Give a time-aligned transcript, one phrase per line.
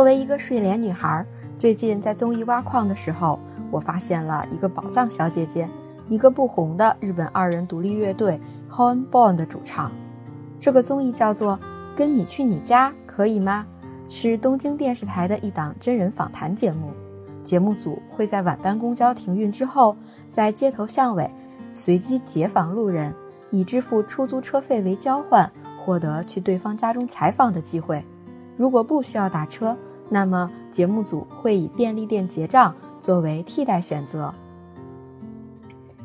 [0.00, 3.38] 作为一个睡莲女孩，最近在综艺挖矿的时候，
[3.70, 5.68] 我发现了一个宝藏小姐姐，
[6.08, 8.40] 一个不红的日本二人独立乐队
[8.70, 9.92] Horn Born 的主唱。
[10.58, 11.52] 这个综艺叫做
[11.94, 13.66] 《跟你去你家可以吗》，
[14.10, 16.94] 是东京电视台的一档真人访谈节目。
[17.42, 19.94] 节目组会在晚班公交停运之后，
[20.30, 21.30] 在街头巷尾
[21.74, 23.14] 随机截访路人，
[23.50, 28.02] 以支付出租车费为交换，获得去对方家中采访的机会。
[28.56, 29.76] 如果不需要打车，
[30.10, 34.34] 那么节目组会以便利店结账作为替代选择。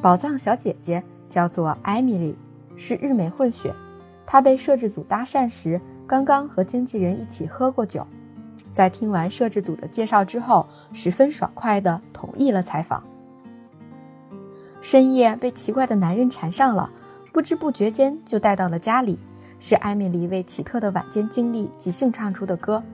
[0.00, 2.36] 宝藏小姐姐叫做艾米丽，
[2.76, 3.74] 是日美混血。
[4.26, 8.06] 她被摄制组搭讪时，刚刚和经纪人一起喝过酒，
[8.72, 13.02] 在听完摄制组的介绍之后，十分爽快地同意了采访。
[14.82, 16.90] 深夜被奇怪的男人缠上了，
[17.32, 19.18] 不知不觉间就带到了家里。
[19.58, 22.84] 是艾米丽为奇特的晚间经历即兴唱出的歌。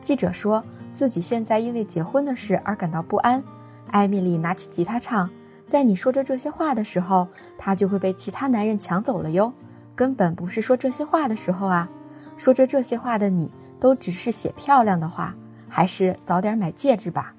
[0.00, 3.42] 记者说自己现在因为结婚的事而感到不安。
[3.90, 5.30] 艾米丽拿起吉他唱，
[5.66, 9.52] 在你说着这些话的时候，他就会被其他男人抢走了哟。
[9.94, 11.90] 根本不是说这些话的时候啊！
[12.36, 15.34] 说着这些话的你，都只是写漂亮的话，
[15.68, 17.34] 还是早点买戒指吧。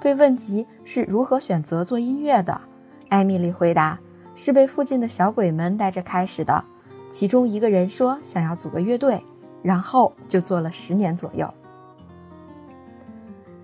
[0.00, 2.60] 被问及是如何选择做音乐的，
[3.08, 3.98] 艾米丽回答
[4.36, 6.64] ：“是被附近的小鬼们带着开始的。”
[7.10, 9.24] 其中一个人说想要组个乐队，
[9.66, 11.52] 然后就做了十年左右。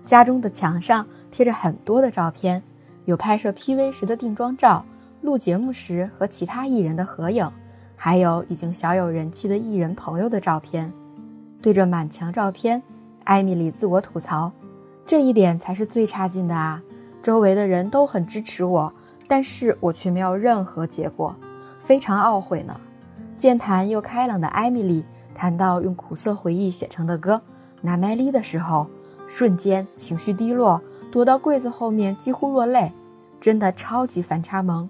[0.03, 2.61] 家中的墙上贴着很多的照片，
[3.05, 4.85] 有拍摄 PV 时的定妆照，
[5.21, 7.49] 录节目时和其他艺人的合影，
[7.95, 10.91] 还有已经小有人气的艺人朋友的照片。
[11.61, 12.83] 对着满墙照片，
[13.23, 14.51] 艾米丽自我吐槽
[15.07, 16.83] ：“这一点才是最差劲的啊！
[17.21, 18.93] 周围的人都很支持我，
[19.25, 21.33] 但是我却没有任何结果，
[21.79, 22.77] 非常懊悔呢。”
[23.43, 25.03] 健谈又开朗的艾米丽
[25.35, 27.35] 谈到用苦涩回忆写成的歌
[27.81, 28.87] 《拿麦丽》的时候，
[29.27, 30.81] 瞬间情绪低落，
[31.11, 32.93] 躲到柜子后面几乎落泪，
[33.41, 34.89] 真的超级反差萌。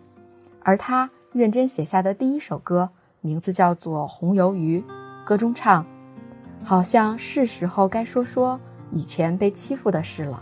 [0.62, 2.92] 而他认真写下的第一首歌，
[3.22, 4.82] 名字叫做《红鱿鱼》，
[5.26, 5.84] 歌中唱
[6.64, 8.62] ：“好像是时候该说说
[8.92, 10.38] 以前被欺负的事了。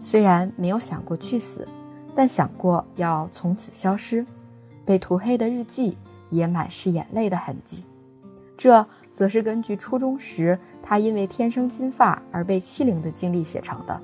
[0.00, 1.68] 虽然没有想过去死，
[2.16, 4.26] 但想过要从此消失。
[4.84, 5.96] 被涂黑的日记。”
[6.34, 7.84] 也满是眼泪的痕迹，
[8.56, 14.00] 这则是根据初中时他因为天生金发而被欺凌的经历写成的。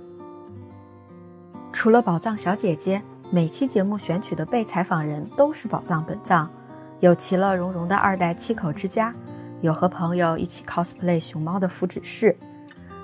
[1.73, 6.51] 除了宝藏小姐姐，每期节目选取的被采访人都是宝藏本藏，
[7.01, 9.15] 有其乐融融的二代七口之家，
[9.61, 12.37] 有和朋友一起 cosplay 熊猫的福祉室，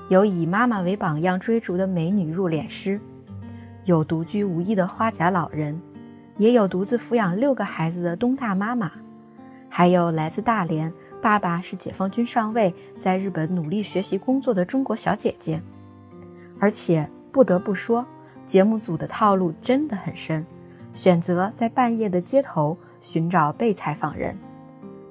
[0.08, 3.00] 有以妈妈为榜样追逐的美女入殓师，
[3.84, 5.81] 有独居无依的花甲老人，
[6.38, 8.91] 也有独自抚养六个孩子的东大妈妈。
[9.69, 15.62] 还有来自大连，爸爸是解放军上尉，在日本努力学习工作的中国小姐姐。
[16.59, 18.06] 而且不得不说，
[18.47, 20.47] 节目组的套路真的很深，
[20.94, 24.38] 选择在半夜的街头寻找被采访人。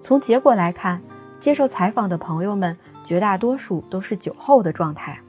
[0.01, 1.01] 从结果来看，
[1.39, 5.19] 接受采访的朋友们绝大多数都是酒后的状态，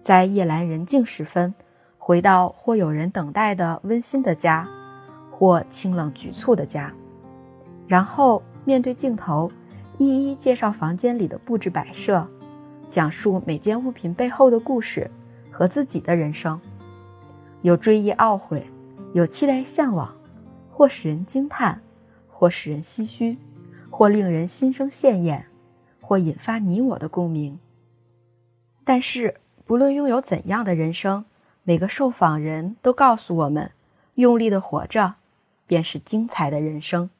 [0.00, 1.54] 在夜阑人静时分，
[1.98, 4.66] 回到或有人等待的温馨的家，
[5.30, 6.90] 或清冷局促的家。
[7.86, 9.50] 然后面对镜头，
[9.98, 12.26] 一一介绍房间里的布置摆设，
[12.90, 15.10] 讲述每件物品背后的故事
[15.50, 16.60] 和自己的人生，
[17.62, 18.66] 有追忆懊悔，
[19.12, 20.14] 有期待向往，
[20.70, 21.80] 或使人惊叹，
[22.28, 23.38] 或使人唏嘘，
[23.90, 25.46] 或令人心生羡艳，
[26.00, 27.58] 或引发你我的共鸣。
[28.84, 31.24] 但是，不论拥有怎样的人生，
[31.64, 33.72] 每个受访人都告诉我们：
[34.16, 35.14] 用力的活着，
[35.66, 37.10] 便是精彩的人生。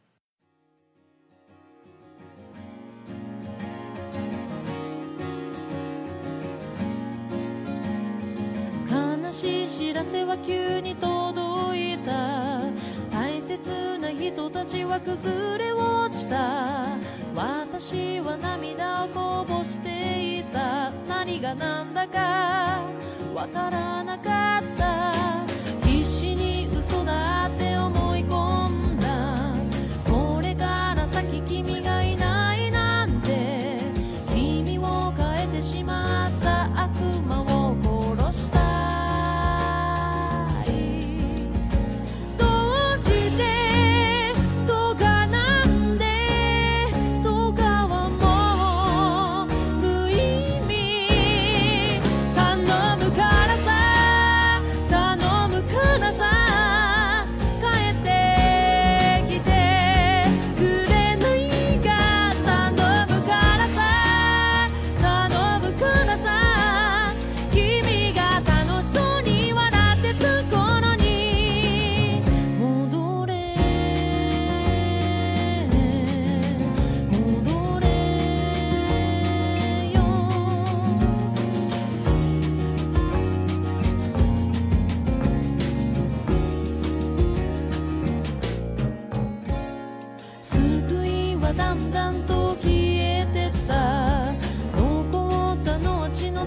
[9.32, 12.60] しい知らせは急に届いた。
[13.10, 16.96] 大切な人たちは崩れ落ちた。
[17.34, 20.90] 私は涙をこぼしていた。
[21.08, 22.82] 何が何だか
[23.34, 25.12] わからなかった。
[25.86, 29.54] 必死に嘘だって思い込んだ。
[30.08, 33.78] これから先君がいないなんて。
[34.34, 36.05] 君を変えてしまっ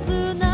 [0.09, 0.48] suna